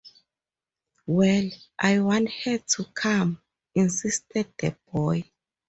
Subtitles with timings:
[1.05, 3.39] “Well, I want her to come,”
[3.75, 5.29] insisted the boy.